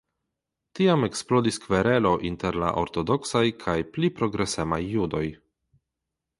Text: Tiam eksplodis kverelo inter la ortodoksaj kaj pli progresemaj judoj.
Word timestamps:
Tiam 0.77 1.05
eksplodis 1.07 1.59
kverelo 1.65 2.15
inter 2.31 2.57
la 2.65 2.73
ortodoksaj 2.85 3.45
kaj 3.67 3.77
pli 3.93 4.13
progresemaj 4.19 4.83
judoj. 4.97 5.25